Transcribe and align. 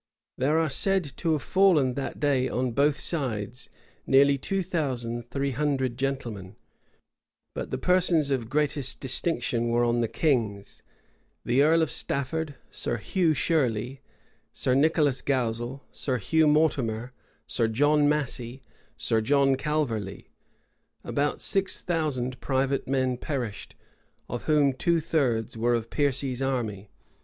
There 0.35 0.57
are 0.57 0.67
said 0.67 1.03
to 1.17 1.33
have 1.33 1.43
fallen 1.43 1.93
that 1.93 2.19
day 2.19 2.49
on 2.49 2.71
both 2.71 2.99
sides 2.99 3.69
near 4.07 4.35
two 4.35 4.63
thousand 4.63 5.29
three 5.29 5.51
hundred 5.51 5.95
gentlemen; 5.95 6.55
but 7.53 7.69
the 7.69 7.77
persons 7.77 8.31
of 8.31 8.49
greatest 8.49 8.99
distinction 8.99 9.69
were 9.69 9.83
on 9.83 10.01
the 10.01 10.07
king's; 10.07 10.81
the 11.45 11.61
earl 11.61 11.83
of 11.83 11.91
Stafford, 11.91 12.55
Sir 12.71 12.97
Hugh 12.97 13.35
Shirley, 13.35 14.01
Sir 14.53 14.73
Nicholas 14.73 15.21
Gausel, 15.21 15.81
Sir 15.91 16.17
Hugh 16.17 16.47
Mortimer, 16.47 17.13
Sir 17.45 17.67
John 17.67 18.09
Massey, 18.09 18.63
Sir 18.97 19.21
John 19.21 19.55
Calverly. 19.55 20.29
About 21.03 21.41
six 21.41 21.79
thousand 21.79 22.39
private 22.41 22.87
men 22.87 23.17
perished, 23.17 23.75
of 24.27 24.45
whom 24.45 24.73
two 24.73 24.99
thirds 24.99 25.55
were 25.55 25.75
of 25.75 25.91
Piercy's 25.91 26.41
army. 26.41 26.89